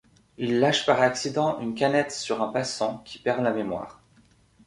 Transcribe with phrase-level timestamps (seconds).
[0.39, 4.01] Il lâche par accident une canette sur un passant, qui perd la mémoire...